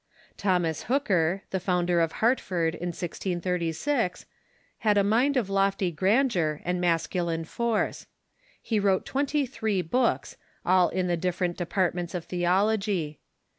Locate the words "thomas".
0.35-0.85